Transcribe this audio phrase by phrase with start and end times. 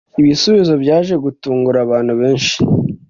[0.19, 2.55] Ibisubizo byaje gutungura abantu benshi.